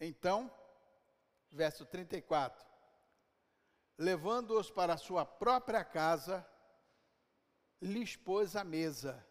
Então, 0.01 0.51
verso 1.51 1.87
34: 1.87 2.67
levando-os 3.99 4.71
para 4.71 4.95
a 4.95 4.99
sua 4.99 5.25
própria 5.25 5.85
casa, 5.85 6.47
lhes 7.81 8.17
pôs 8.17 8.57
a 8.57 8.65
mesa 8.65 9.27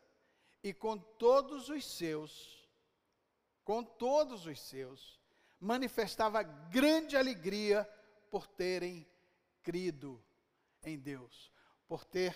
e 0.64 0.74
com 0.74 0.98
todos 0.98 1.70
os 1.70 1.86
seus, 1.86 2.68
com 3.64 3.84
todos 3.84 4.46
os 4.46 4.60
seus, 4.60 5.20
manifestava 5.60 6.44
grande 6.44 7.16
alegria 7.16 7.88
por 8.30 8.48
terem 8.48 9.08
crido 9.62 10.24
em 10.84 10.98
Deus, 10.98 11.52
por 11.88 12.04
ter 12.04 12.36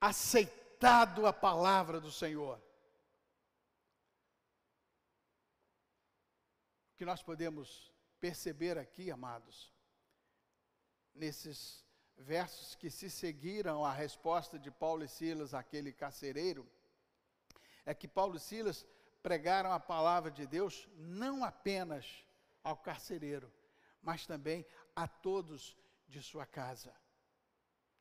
aceitado 0.00 1.26
a 1.26 1.32
palavra 1.32 2.00
do 2.00 2.10
Senhor. 2.10 2.58
O 6.92 6.96
que 6.96 7.04
nós 7.04 7.22
podemos 7.22 7.92
perceber 8.18 8.78
aqui, 8.78 9.10
amados, 9.10 9.72
nesses 11.14 11.85
versos 12.16 12.74
que 12.74 12.90
se 12.90 13.10
seguiram 13.10 13.84
à 13.84 13.92
resposta 13.92 14.58
de 14.58 14.70
Paulo 14.70 15.04
e 15.04 15.08
Silas 15.08 15.54
àquele 15.54 15.92
carcereiro, 15.92 16.66
é 17.84 17.94
que 17.94 18.08
Paulo 18.08 18.36
e 18.36 18.40
Silas 18.40 18.86
pregaram 19.22 19.72
a 19.72 19.80
palavra 19.80 20.30
de 20.30 20.46
Deus 20.46 20.88
não 20.96 21.44
apenas 21.44 22.24
ao 22.62 22.76
carcereiro, 22.76 23.52
mas 24.02 24.26
também 24.26 24.64
a 24.94 25.06
todos 25.06 25.76
de 26.08 26.22
sua 26.22 26.46
casa. 26.46 26.94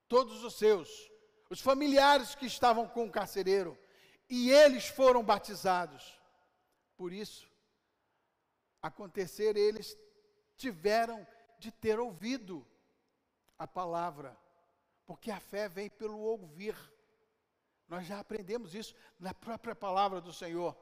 todos 0.07 0.43
os 0.43 0.55
seus, 0.55 1.11
os 1.49 1.59
familiares 1.59 2.35
que 2.35 2.45
estavam 2.45 2.87
com 2.87 3.05
o 3.05 3.11
carcereiro, 3.11 3.77
e 4.29 4.51
eles 4.51 4.87
foram 4.87 5.23
batizados. 5.23 6.19
Por 6.95 7.11
isso, 7.11 7.49
acontecer, 8.81 9.57
eles 9.57 9.97
tiveram 10.55 11.25
de 11.57 11.71
ter 11.71 11.99
ouvido 11.99 12.65
a 13.57 13.67
palavra, 13.67 14.37
porque 15.05 15.31
a 15.31 15.39
fé 15.39 15.67
vem 15.67 15.89
pelo 15.89 16.19
ouvir. 16.19 16.75
Nós 17.87 18.05
já 18.05 18.19
aprendemos 18.19 18.73
isso 18.73 18.95
na 19.19 19.33
própria 19.33 19.75
palavra 19.75 20.19
do 20.19 20.33
Senhor. 20.33 20.75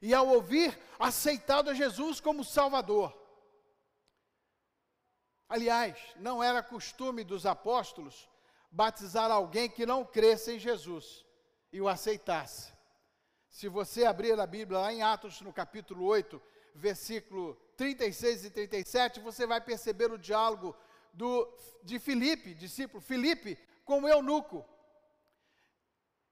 E 0.00 0.12
ao 0.14 0.26
ouvir, 0.28 0.78
aceitado 0.98 1.70
a 1.70 1.74
Jesus 1.74 2.20
como 2.20 2.44
Salvador. 2.44 3.16
Aliás, 5.48 5.98
não 6.16 6.42
era 6.42 6.62
costume 6.62 7.22
dos 7.22 7.44
apóstolos 7.44 8.28
batizar 8.70 9.30
alguém 9.30 9.68
que 9.68 9.84
não 9.84 10.02
cresce 10.02 10.52
em 10.52 10.58
Jesus 10.58 11.26
e 11.70 11.80
o 11.80 11.88
aceitasse. 11.88 12.72
Se 13.50 13.68
você 13.68 14.06
abrir 14.06 14.38
a 14.40 14.46
Bíblia 14.46 14.78
lá 14.78 14.92
em 14.92 15.02
Atos, 15.02 15.42
no 15.42 15.52
capítulo 15.52 16.06
8, 16.06 16.40
versículo 16.74 17.54
36 17.76 18.46
e 18.46 18.50
37, 18.50 19.20
você 19.20 19.46
vai 19.46 19.60
perceber 19.60 20.10
o 20.10 20.18
diálogo 20.18 20.74
do, 21.12 21.48
de 21.82 21.98
Filipe, 21.98 22.54
discípulo 22.54 23.00
Filipe, 23.00 23.58
com 23.84 24.02
o 24.02 24.08
eunuco. 24.08 24.64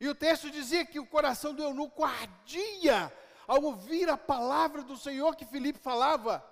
E 0.01 0.09
o 0.09 0.15
texto 0.15 0.51
dizia 0.51 0.85
que 0.85 0.99
o 0.99 1.07
coração 1.07 1.55
do 1.55 1.63
eunuco 1.63 2.05
ardia 2.05 3.13
ao 3.47 3.63
ouvir 3.63 4.09
a 4.09 4.17
palavra 4.17 4.83
do 4.83 4.97
Senhor 4.97 5.37
que 5.37 5.45
Filipe 5.45 5.79
falava. 5.79 6.45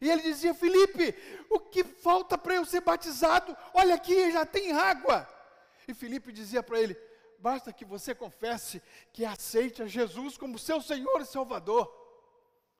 E 0.00 0.10
ele 0.10 0.22
dizia: 0.22 0.54
Felipe, 0.54 1.14
o 1.48 1.60
que 1.60 1.84
falta 1.84 2.36
para 2.36 2.54
eu 2.54 2.64
ser 2.64 2.80
batizado? 2.80 3.56
Olha 3.72 3.94
aqui, 3.94 4.32
já 4.32 4.44
tem 4.44 4.72
água. 4.72 5.28
E 5.86 5.94
Felipe 5.94 6.32
dizia 6.32 6.62
para 6.62 6.80
ele: 6.80 6.96
basta 7.38 7.72
que 7.72 7.84
você 7.84 8.14
confesse 8.14 8.82
que 9.12 9.24
aceite 9.24 9.82
a 9.82 9.86
Jesus 9.86 10.36
como 10.36 10.58
seu 10.58 10.80
Senhor 10.80 11.20
e 11.20 11.26
Salvador. 11.26 11.94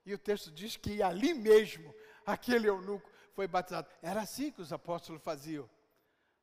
E 0.04 0.14
o 0.14 0.18
texto 0.18 0.50
diz 0.50 0.76
que 0.76 1.02
ali 1.02 1.34
mesmo, 1.34 1.94
aquele 2.26 2.68
eunuco 2.68 3.10
foi 3.38 3.46
batizado. 3.46 3.88
Era 4.02 4.22
assim 4.22 4.50
que 4.50 4.60
os 4.60 4.72
apóstolos 4.72 5.22
faziam. 5.22 5.70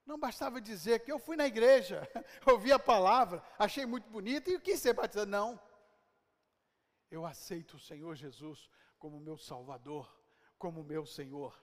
Não 0.06 0.18
bastava 0.18 0.62
dizer 0.62 1.02
que 1.02 1.12
eu 1.12 1.20
fui 1.20 1.36
na 1.36 1.46
igreja, 1.46 2.10
ouvi 2.48 2.72
a 2.72 2.80
palavra, 2.80 3.44
achei 3.60 3.86
muito 3.86 4.10
bonita 4.10 4.50
e 4.50 4.58
quis 4.62 4.80
ser 4.80 4.94
batizado. 4.94 5.30
Não. 5.30 5.60
Eu 7.12 7.26
aceito 7.26 7.76
o 7.76 7.80
Senhor 7.82 8.16
Jesus 8.16 8.70
como 8.98 9.20
meu 9.20 9.38
Salvador 9.38 10.10
como 10.58 10.86
meu 10.86 11.06
Senhor. 11.06 11.62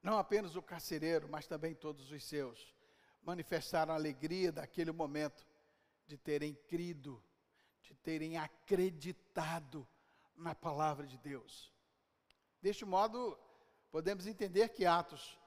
Não 0.00 0.18
apenas 0.18 0.54
o 0.54 0.62
carcereiro, 0.62 1.28
mas 1.28 1.48
também 1.48 1.74
todos 1.74 2.12
os 2.12 2.22
seus 2.22 2.72
manifestaram 3.20 3.92
a 3.92 3.96
alegria 3.96 4.52
daquele 4.52 4.92
momento 4.92 5.44
de 6.06 6.16
terem 6.16 6.54
crido, 6.54 7.20
de 7.82 7.92
terem 7.92 8.38
acreditado 8.38 9.84
na 10.36 10.54
palavra 10.54 11.06
de 11.06 11.18
Deus. 11.18 11.72
Deste 12.60 12.84
modo, 12.84 13.38
podemos 13.90 14.26
entender 14.26 14.68
que 14.70 14.84
Atos, 14.84 15.38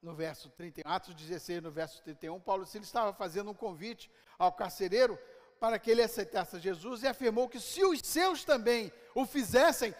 no 0.00 0.14
verso 0.14 0.50
31, 0.50 0.90
Atos 0.90 1.14
16, 1.14 1.62
no 1.62 1.70
verso 1.70 2.02
31, 2.02 2.40
Paulo 2.40 2.66
Silas 2.66 2.86
estava 2.86 3.12
fazendo 3.12 3.50
um 3.50 3.54
convite 3.54 4.10
ao 4.38 4.52
carcereiro 4.52 5.18
para 5.58 5.78
que 5.78 5.90
ele 5.90 6.02
aceitasse 6.02 6.60
Jesus 6.60 7.02
e 7.02 7.08
afirmou 7.08 7.48
que 7.48 7.58
se 7.58 7.84
os 7.84 8.00
seus 8.00 8.44
também 8.44 8.92
o 9.14 9.26
fizessem, 9.26 9.94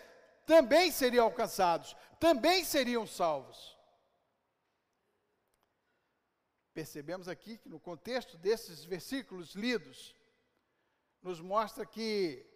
também 0.47 0.90
seriam 0.90 1.25
alcançados, 1.25 1.97
também 2.21 2.64
seriam 2.64 3.07
salvos. 3.07 3.76
Percebemos 6.72 7.27
aqui 7.27 7.59
que 7.59 7.68
no 7.68 7.81
contexto 7.81 8.38
desses 8.38 8.85
versículos 8.85 9.57
lidos, 9.57 10.14
nos 11.20 11.40
mostra 11.40 11.85
que 11.85 12.46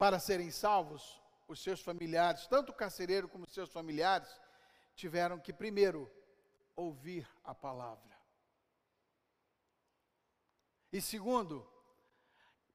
para 0.00 0.18
serem 0.18 0.50
salvos, 0.50 1.20
os 1.46 1.62
seus 1.62 1.82
familiares, 1.82 2.46
tanto 2.46 2.72
o 2.72 2.74
carcereiro 2.74 3.28
como 3.28 3.44
os 3.44 3.52
seus 3.52 3.70
familiares, 3.70 4.34
tiveram 4.94 5.38
que 5.38 5.52
primeiro 5.52 6.10
ouvir 6.74 7.28
a 7.44 7.54
palavra. 7.54 8.18
E 10.90 11.02
segundo, 11.02 11.70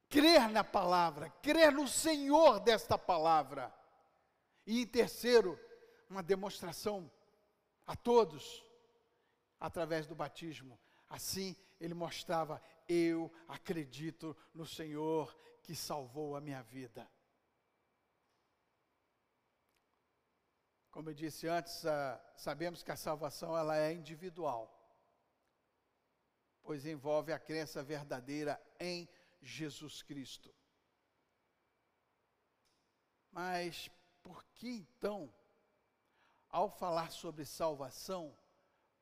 crer 0.07 0.47
na 0.51 0.63
palavra, 0.63 1.31
crer 1.41 1.71
no 1.71 1.87
Senhor 1.87 2.59
desta 2.59 2.95
palavra. 2.95 3.73
E 4.63 4.83
em 4.83 4.85
terceiro, 4.85 5.59
uma 6.07 6.21
demonstração 6.21 7.11
a 7.87 7.95
todos 7.95 8.63
através 9.59 10.05
do 10.05 10.13
batismo. 10.13 10.79
Assim, 11.09 11.55
ele 11.79 11.95
mostrava: 11.95 12.61
eu 12.87 13.31
acredito 13.47 14.35
no 14.53 14.65
Senhor 14.65 15.35
que 15.63 15.75
salvou 15.75 16.35
a 16.35 16.41
minha 16.41 16.61
vida. 16.61 17.09
Como 20.91 21.09
eu 21.09 21.13
disse 21.13 21.47
antes, 21.47 21.83
sabemos 22.37 22.81
que 22.81 22.91
a 22.91 22.95
salvação 22.95 23.57
ela 23.57 23.77
é 23.77 23.93
individual 23.93 24.75
pois 26.65 26.83
envolve 26.87 27.31
a 27.31 27.37
crença 27.37 27.83
verdadeira 27.83 28.59
em 28.79 29.07
Jesus 29.39 30.01
Cristo. 30.01 30.53
Mas 33.31 33.87
por 34.23 34.43
que 34.45 34.67
então, 34.67 35.31
ao 36.49 36.67
falar 36.67 37.11
sobre 37.11 37.45
salvação, 37.45 38.35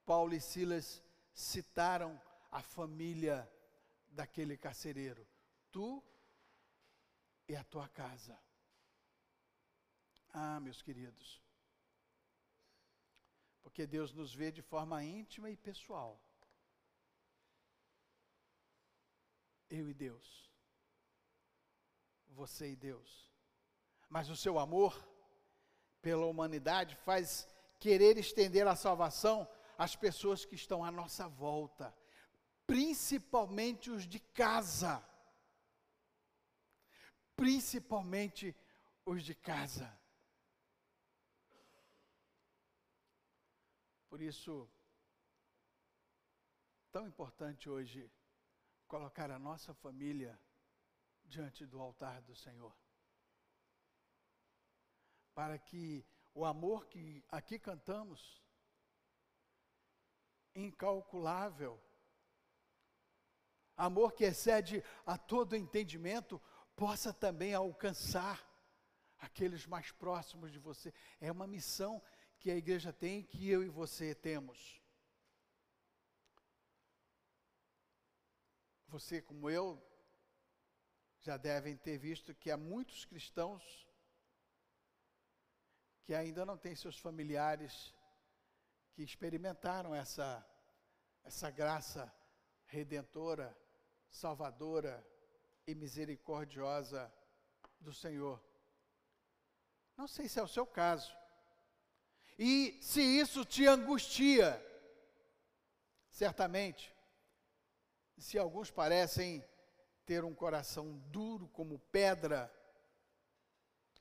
Paulo 0.06 0.34
e 0.34 0.42
Silas 0.42 1.02
citaram 1.34 2.22
a 2.52 2.62
família 2.62 3.50
daquele 4.14 4.58
carcereiro? 4.58 5.28
Tu 5.72 6.04
e 7.48 7.56
a 7.56 7.64
tua 7.64 7.88
casa. 7.90 8.40
Ah, 10.34 10.60
meus 10.60 10.82
queridos, 10.82 11.42
porque 13.62 13.86
Deus 13.86 14.12
nos 14.14 14.34
vê 14.34 14.52
de 14.52 14.62
forma 14.62 15.04
íntima 15.04 15.50
e 15.50 15.58
pessoal. 15.58 16.20
Eu 19.70 19.90
e 19.90 19.94
Deus. 19.94 20.52
Você 22.28 22.72
e 22.72 22.76
Deus. 22.76 23.32
Mas 24.10 24.30
o 24.30 24.36
seu 24.36 24.58
amor 24.60 24.94
pela 26.02 26.26
humanidade 26.26 26.96
faz 26.98 27.48
querer 27.80 28.18
estender 28.18 28.68
a 28.68 28.76
salvação 28.76 29.48
às 29.78 29.96
pessoas 29.96 30.46
que 30.46 30.56
estão 30.56 30.84
à 30.84 30.92
nossa 30.92 31.28
volta, 31.28 31.96
principalmente 32.74 33.92
os 33.92 34.08
de 34.08 34.20
casa. 34.20 35.08
Principalmente 37.36 38.56
os 39.06 39.24
de 39.24 39.36
casa. 39.36 39.88
Por 44.10 44.20
isso, 44.20 44.68
tão 46.92 47.08
importante 47.08 47.70
hoje 47.70 48.12
colocar 48.88 49.30
a 49.30 49.38
nossa 49.38 49.72
família 49.76 50.34
diante 51.26 51.68
do 51.68 51.80
altar 51.80 52.24
do 52.24 52.36
Senhor. 52.36 52.76
Para 55.36 55.60
que 55.60 56.04
o 56.34 56.44
amor 56.44 56.88
que 56.88 57.24
aqui 57.30 57.60
cantamos, 57.60 58.42
incalculável, 60.56 61.80
amor 63.76 64.14
que 64.14 64.24
excede 64.24 64.84
a 65.06 65.18
todo 65.18 65.56
entendimento, 65.56 66.42
possa 66.76 67.14
também 67.14 67.54
alcançar 67.54 68.44
aqueles 69.20 69.66
mais 69.66 69.92
próximos 69.92 70.52
de 70.52 70.60
você. 70.60 70.94
É 71.20 71.32
uma 71.32 71.48
missão 71.48 72.02
que 72.40 72.52
a 72.52 72.56
igreja 72.56 72.92
tem, 72.92 73.24
que 73.24 73.50
eu 73.50 73.64
e 73.64 73.70
você 73.70 74.14
temos. 74.14 74.82
Você, 78.88 79.22
como 79.22 79.50
eu, 79.50 79.82
já 81.22 81.38
devem 81.38 81.76
ter 81.78 81.98
visto 81.98 82.36
que 82.36 82.52
há 82.52 82.58
muitos 82.58 83.06
cristãos 83.06 83.88
que 86.04 86.14
ainda 86.14 86.46
não 86.46 86.58
têm 86.58 86.76
seus 86.76 86.98
familiares 87.00 87.96
que 88.92 89.02
experimentaram 89.02 89.96
essa, 89.96 90.46
essa 91.24 91.50
graça 91.50 92.14
redentora, 92.66 93.58
salvadora 94.14 95.06
e 95.68 95.76
misericordiosa 95.76 97.12
do 97.80 97.94
Senhor. 97.94 98.42
Não 99.98 100.08
sei 100.08 100.30
se 100.30 100.40
é 100.40 100.44
o 100.44 100.48
seu 100.48 100.66
caso. 100.66 101.14
E 102.40 102.80
se 102.82 103.02
isso 103.02 103.44
te 103.44 103.68
angustia, 103.68 104.50
certamente, 106.10 106.96
se 108.18 108.40
alguns 108.40 108.72
parecem 108.72 109.44
ter 110.06 110.24
um 110.24 110.34
coração 110.34 110.98
duro 111.12 111.50
como 111.50 111.80
pedra, 111.92 112.50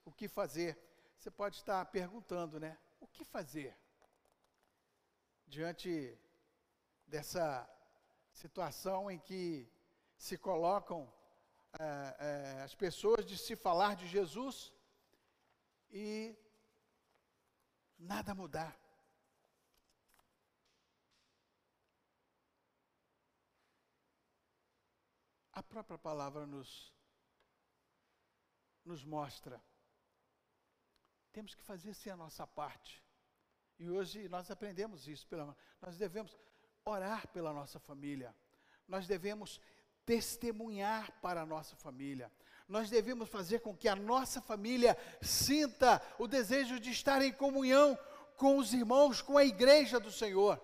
o 0.05 0.13
que 0.13 0.29
fazer? 0.29 0.79
Você 1.19 1.31
pode 1.31 1.57
estar 1.57 1.85
perguntando, 1.87 2.61
né? 2.61 2.79
O 3.01 3.09
que 3.09 3.25
fazer? 3.25 3.77
diante 5.53 6.19
dessa 7.07 7.69
situação 8.33 9.11
em 9.11 9.19
que 9.19 9.71
se 10.23 10.39
colocam 10.39 11.13
é, 11.81 12.17
é, 12.21 12.63
as 12.63 12.77
pessoas 12.77 13.27
de 13.27 13.37
se 13.37 13.57
falar 13.57 13.97
de 13.97 14.07
Jesus 14.07 14.73
e 15.91 16.39
nada 17.99 18.33
mudar. 18.33 18.73
A 25.53 25.61
própria 25.61 25.99
palavra 25.99 26.47
nos, 26.47 26.95
nos 28.85 29.05
mostra. 29.05 29.61
Temos 31.33 31.53
que 31.53 31.65
fazer 31.65 31.95
sim 31.95 32.11
a 32.11 32.17
nossa 32.17 32.47
parte. 32.47 33.05
E 33.77 33.91
hoje 33.91 34.29
nós 34.29 34.53
aprendemos 34.53 35.09
isso. 35.09 35.27
Pela, 35.27 35.57
nós 35.81 35.99
devemos 35.99 36.39
orar 36.85 37.27
pela 37.33 37.53
nossa 37.53 37.81
família. 37.81 38.33
Nós 38.87 39.07
devemos 39.07 39.61
testemunhar 40.05 41.13
para 41.21 41.43
a 41.43 41.47
nossa 41.47 41.77
família. 41.77 42.31
Nós 42.69 42.89
devemos 42.89 43.29
fazer 43.29 43.61
com 43.61 43.77
que 43.77 43.89
a 43.89 43.97
nossa 43.97 44.41
família 44.41 44.97
sinta 45.21 46.03
o 46.19 46.27
desejo 46.27 46.81
de 46.81 46.91
estar 46.91 47.21
em 47.23 47.33
comunhão 47.33 47.99
com 48.37 48.57
os 48.57 48.73
irmãos, 48.73 49.21
com 49.21 49.37
a 49.37 49.45
igreja 49.45 50.01
do 50.01 50.11
Senhor. 50.11 50.61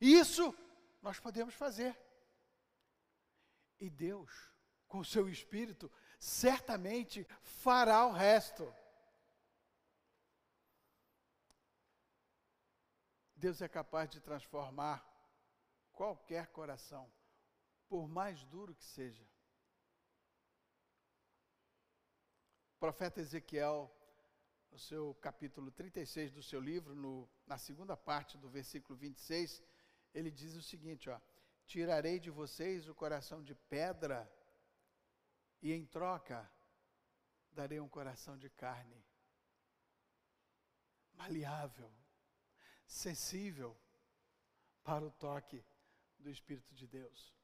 Isso 0.00 0.54
nós 1.02 1.18
podemos 1.18 1.54
fazer. 1.54 1.96
E 3.80 3.88
Deus, 3.88 4.30
com 4.86 4.98
o 4.98 5.04
seu 5.04 5.28
Espírito, 5.28 5.90
certamente 6.18 7.26
fará 7.40 8.06
o 8.06 8.12
resto. 8.12 8.72
Deus 13.36 13.62
é 13.62 13.68
capaz 13.68 14.10
de 14.10 14.20
transformar 14.20 15.06
qualquer 15.92 16.48
coração, 16.48 17.10
por 17.88 18.06
mais 18.08 18.44
duro 18.44 18.74
que 18.74 18.84
seja. 18.84 19.26
O 22.76 22.78
profeta 22.78 23.20
Ezequiel, 23.20 23.90
no 24.70 24.78
seu 24.78 25.14
capítulo 25.16 25.70
36 25.70 26.30
do 26.30 26.42
seu 26.42 26.60
livro, 26.60 26.94
no, 26.94 27.28
na 27.46 27.58
segunda 27.58 27.96
parte 27.96 28.36
do 28.38 28.48
versículo 28.48 28.96
26, 28.96 29.62
ele 30.14 30.30
diz 30.30 30.54
o 30.54 30.62
seguinte: 30.62 31.08
ó, 31.10 31.20
tirarei 31.66 32.20
de 32.20 32.30
vocês 32.30 32.88
o 32.88 32.94
coração 32.94 33.42
de 33.42 33.54
pedra, 33.54 34.30
e 35.60 35.72
em 35.72 35.84
troca 35.84 36.48
darei 37.50 37.80
um 37.80 37.88
coração 37.88 38.36
de 38.36 38.48
carne, 38.50 39.04
maleável, 41.14 41.90
sensível 42.86 43.76
para 44.84 45.04
o 45.04 45.10
toque 45.10 45.64
do 46.18 46.30
Espírito 46.30 46.74
de 46.74 46.86
Deus. 46.86 47.37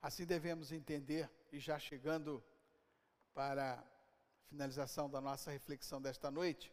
Assim 0.00 0.24
devemos 0.24 0.72
entender, 0.72 1.30
e 1.52 1.58
já 1.58 1.78
chegando 1.78 2.42
para 3.34 3.74
a 3.74 3.84
finalização 4.48 5.10
da 5.10 5.20
nossa 5.20 5.50
reflexão 5.50 6.00
desta 6.00 6.30
noite, 6.30 6.72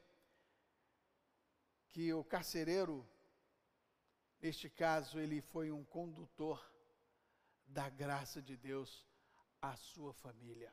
que 1.89 2.13
o 2.13 2.23
carcereiro 2.23 3.07
Neste 4.45 4.69
caso, 4.69 5.19
ele 5.19 5.41
foi 5.41 5.71
um 5.71 5.83
condutor 5.83 6.63
da 7.65 7.89
graça 7.89 8.39
de 8.39 8.55
Deus 8.55 9.03
à 9.59 9.75
sua 9.75 10.13
família, 10.13 10.71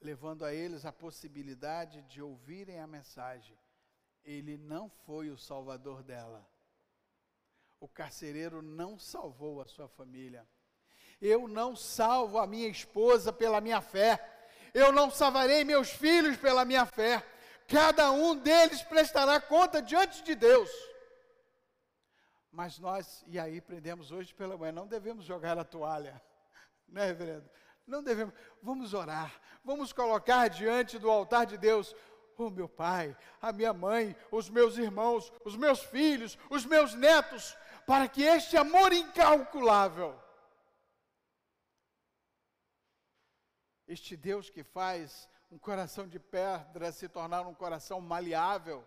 levando 0.00 0.46
a 0.46 0.54
eles 0.54 0.86
a 0.86 0.92
possibilidade 0.92 2.00
de 2.04 2.22
ouvirem 2.22 2.78
a 2.80 2.86
mensagem. 2.86 3.58
Ele 4.24 4.56
não 4.56 4.88
foi 4.88 5.28
o 5.28 5.36
salvador 5.36 6.02
dela. 6.02 6.48
O 7.78 7.86
carcereiro 7.86 8.62
não 8.62 8.98
salvou 8.98 9.60
a 9.60 9.66
sua 9.66 9.88
família. 9.88 10.48
Eu 11.20 11.46
não 11.46 11.76
salvo 11.76 12.38
a 12.38 12.46
minha 12.46 12.68
esposa 12.68 13.32
pela 13.32 13.60
minha 13.60 13.80
fé. 13.80 14.18
Eu 14.72 14.92
não 14.92 15.10
salvarei 15.10 15.64
meus 15.64 15.90
filhos 15.90 16.36
pela 16.36 16.64
minha 16.64 16.86
fé. 16.86 17.24
Cada 17.68 18.10
um 18.10 18.36
deles 18.36 18.82
prestará 18.82 19.40
conta 19.40 19.82
diante 19.82 20.22
de 20.22 20.34
Deus. 20.34 20.70
Mas 22.50 22.78
nós, 22.78 23.24
e 23.28 23.38
aí 23.38 23.58
aprendemos 23.58 24.10
hoje 24.10 24.34
pela 24.34 24.56
manhã, 24.56 24.72
não 24.72 24.86
devemos 24.86 25.24
jogar 25.24 25.56
a 25.56 25.64
toalha, 25.64 26.20
né, 26.88 27.06
reverendo? 27.06 27.48
Não 27.86 28.02
devemos, 28.02 28.34
vamos 28.60 28.92
orar, 28.92 29.32
vamos 29.64 29.92
colocar 29.92 30.48
diante 30.48 30.98
do 30.98 31.08
altar 31.08 31.46
de 31.46 31.56
Deus 31.56 31.94
o 32.36 32.50
meu 32.50 32.68
pai, 32.68 33.16
a 33.40 33.52
minha 33.52 33.72
mãe, 33.72 34.16
os 34.30 34.48
meus 34.48 34.78
irmãos, 34.78 35.32
os 35.44 35.56
meus 35.56 35.80
filhos, 35.80 36.38
os 36.48 36.64
meus 36.64 36.94
netos, 36.94 37.56
para 37.86 38.08
que 38.08 38.22
este 38.22 38.56
amor 38.56 38.92
incalculável, 38.92 40.18
este 43.90 44.16
Deus 44.16 44.48
que 44.48 44.62
faz 44.62 45.28
um 45.50 45.58
coração 45.58 46.06
de 46.06 46.20
pedra 46.20 46.92
se 46.92 47.08
tornar 47.08 47.44
um 47.44 47.54
coração 47.54 48.00
maleável, 48.00 48.86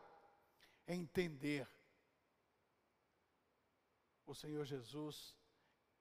entender 0.87 1.67
o 4.25 4.33
Senhor 4.33 4.63
Jesus 4.63 5.35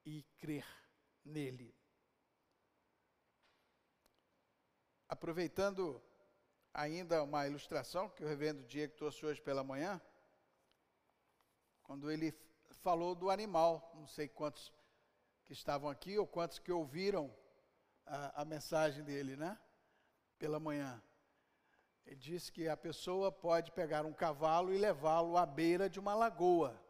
e 0.06 0.22
crer 0.38 0.64
nele. 1.24 1.74
Aproveitando 5.08 6.00
ainda 6.72 7.24
uma 7.24 7.44
ilustração 7.44 8.08
que 8.08 8.22
o 8.22 8.28
reverendo 8.28 8.62
Diego 8.68 8.94
trouxe 8.94 9.26
hoje 9.26 9.42
pela 9.42 9.64
manhã, 9.64 10.00
quando 11.82 12.08
ele 12.08 12.32
falou 12.82 13.16
do 13.16 13.30
animal, 13.30 13.90
não 13.96 14.06
sei 14.06 14.28
quantos 14.28 14.72
que 15.44 15.52
estavam 15.52 15.90
aqui 15.90 16.16
ou 16.16 16.26
quantos 16.26 16.60
que 16.60 16.70
ouviram 16.70 17.34
a, 18.06 18.42
a 18.42 18.44
mensagem 18.44 19.02
dele, 19.04 19.36
né? 19.36 19.58
Pela 20.38 20.58
manhã. 20.58 21.02
Ele 22.04 22.16
disse 22.16 22.50
que 22.50 22.68
a 22.68 22.76
pessoa 22.76 23.30
pode 23.30 23.70
pegar 23.72 24.04
um 24.04 24.12
cavalo 24.12 24.72
e 24.72 24.78
levá-lo 24.78 25.36
à 25.36 25.46
beira 25.46 25.88
de 25.88 26.00
uma 26.00 26.14
lagoa 26.14 26.80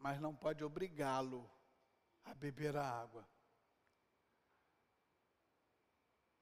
mas 0.00 0.18
não 0.18 0.34
pode 0.34 0.64
obrigá-lo 0.64 1.48
a 2.24 2.34
beber 2.34 2.74
a 2.76 2.84
água. 2.84 3.28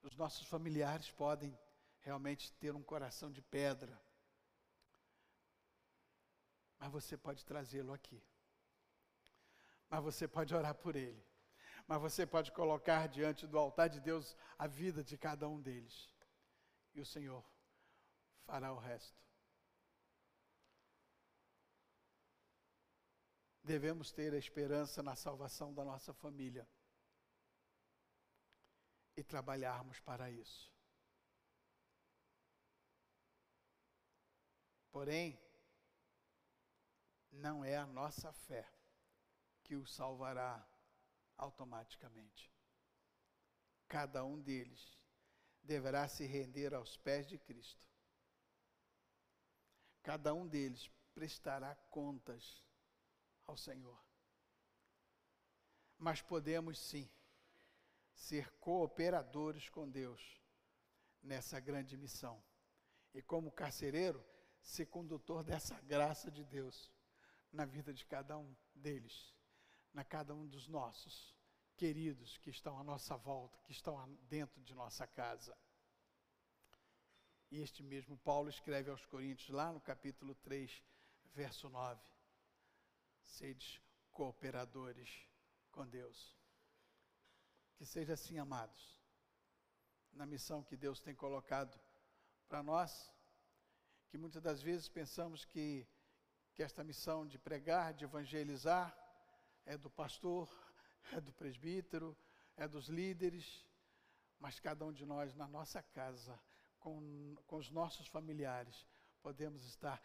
Os 0.01 0.17
nossos 0.17 0.47
familiares 0.47 1.11
podem 1.11 1.59
realmente 1.99 2.53
ter 2.53 2.75
um 2.75 2.83
coração 2.83 3.33
de 3.33 3.43
pedra, 3.43 4.01
mas 6.79 6.91
você 6.91 7.17
pode 7.17 7.45
trazê-lo 7.45 7.93
aqui. 7.93 8.23
Mas 9.91 10.05
você 10.05 10.29
pode 10.29 10.55
orar 10.55 10.77
por 10.77 10.95
ele. 10.95 11.27
Mas 11.89 12.01
você 12.01 12.25
pode 12.25 12.53
colocar 12.53 13.09
diante 13.09 13.47
do 13.47 13.59
altar 13.59 13.89
de 13.89 13.99
Deus 13.99 14.37
a 14.57 14.69
vida 14.69 15.03
de 15.03 15.19
cada 15.19 15.49
um 15.49 15.61
deles. 15.61 16.15
E 16.95 17.01
o 17.01 17.07
Senhor 17.07 17.45
fará 18.45 18.73
o 18.73 18.79
resto. 18.79 19.19
devemos 23.69 24.11
ter 24.11 24.33
a 24.33 24.39
esperança 24.39 25.03
na 25.03 25.15
salvação 25.15 25.75
da 25.75 25.85
nossa 25.85 26.15
família 26.15 26.67
e 29.15 29.23
trabalharmos 29.23 30.01
para 30.01 30.31
isso. 30.31 30.73
Porém, 34.91 35.39
não 37.31 37.63
é 37.63 37.77
a 37.77 37.87
nossa 37.87 38.33
fé 38.33 38.67
que 39.63 39.77
o 39.77 39.87
salvará 39.87 40.67
automaticamente. 41.39 42.53
Cada 43.89 44.25
um 44.25 44.39
deles 44.39 44.99
deverá 45.63 46.07
se 46.09 46.27
render 46.27 46.75
aos 46.75 46.97
pés 46.99 47.27
de 47.27 47.39
Cristo. 47.39 47.89
Cada 50.03 50.35
um 50.35 50.47
deles 50.47 50.91
prestará 51.15 51.75
contas 51.91 52.63
ao 53.47 53.57
Senhor. 53.57 53.99
Mas 55.97 56.21
podemos 56.21 56.79
sim 56.79 57.11
ser 58.15 58.51
cooperadores 58.59 59.69
com 59.69 59.89
Deus 59.89 60.41
nessa 61.23 61.59
grande 61.61 61.97
missão. 61.97 62.43
E 63.15 63.23
como 63.23 63.51
carcereiro, 63.51 64.25
ser 64.61 64.87
condutor 64.87 65.43
dessa 65.43 65.81
graça 65.83 66.31
de 66.31 66.45
Deus 66.45 66.93
na 67.51 67.65
vida 67.65 67.93
de 67.93 68.05
cada 68.05 68.37
um 68.37 68.55
deles, 68.75 69.35
na 69.99 70.05
cada 70.05 70.33
um 70.33 70.47
dos 70.47 70.69
nossos 70.69 71.35
queridos 71.77 72.39
que 72.39 72.51
estão 72.51 72.79
à 72.79 72.85
nossa 72.85 73.17
volta, 73.17 73.59
que 73.65 73.73
estão 73.73 74.09
dentro 74.29 74.63
de 74.63 74.73
nossa 74.73 75.09
casa. 75.09 75.59
E 77.51 77.59
este 77.59 77.83
mesmo 77.83 78.17
Paulo 78.19 78.49
escreve 78.49 78.91
aos 78.93 79.05
Coríntios, 79.07 79.49
lá 79.49 79.73
no 79.73 79.81
capítulo 79.81 80.37
3, 80.37 80.71
verso 81.35 81.69
9: 81.69 82.01
sedes 83.25 83.81
cooperadores 84.13 85.11
com 85.73 85.85
Deus. 85.85 86.39
Que 87.75 87.85
seja 87.85 88.13
assim, 88.13 88.39
amados, 88.39 89.03
na 90.13 90.27
missão 90.27 90.63
que 90.63 90.77
Deus 90.77 91.01
tem 91.01 91.13
colocado 91.17 91.77
para 92.49 92.63
nós 92.63 93.13
que 94.11 94.17
muitas 94.17 94.41
das 94.41 94.63
vezes 94.63 94.89
pensamos 94.89 95.45
que, 95.45 95.85
que 96.55 96.63
esta 96.63 96.85
missão 96.85 97.27
de 97.27 97.37
pregar, 97.37 97.93
de 97.93 98.05
evangelizar, 98.05 99.08
é 99.69 99.77
do 99.77 99.91
pastor, 99.91 100.49
é 101.13 101.21
do 101.21 101.31
presbítero, 101.31 102.17
é 102.57 102.67
dos 102.67 102.89
líderes, 102.89 103.67
mas 104.41 104.59
cada 104.59 104.85
um 104.85 104.93
de 104.93 105.05
nós, 105.05 105.35
na 105.35 105.47
nossa 105.47 105.83
casa, 105.83 106.41
com, 106.81 107.37
com 107.47 107.57
os 107.57 107.71
nossos 107.71 108.07
familiares, 108.07 108.87
podemos 109.23 109.63
estar 109.65 110.03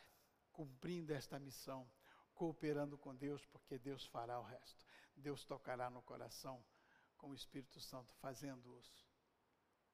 cumprindo 0.51 1.13
esta 1.13 1.39
missão, 1.39 1.89
cooperando 2.35 2.97
com 2.97 3.15
Deus, 3.15 3.45
porque 3.45 3.77
Deus 3.77 4.05
fará 4.05 4.37
o 4.37 4.43
resto. 4.43 4.85
Deus 5.15 5.45
tocará 5.45 5.89
no 5.89 6.01
coração 6.01 6.61
com 7.17 7.29
o 7.29 7.33
Espírito 7.33 7.79
Santo, 7.79 8.13
fazendo-os 8.15 9.07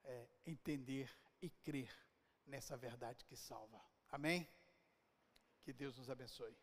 é, 0.04 0.28
entender 0.48 1.16
e 1.44 1.50
crer 1.50 1.96
nessa 2.44 2.76
verdade 2.76 3.24
que 3.24 3.36
salva. 3.36 3.80
Amém? 4.10 4.50
Que 5.62 5.72
Deus 5.72 5.96
nos 5.96 6.10
abençoe. 6.10 6.58